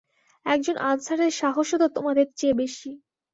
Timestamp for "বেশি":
2.61-2.89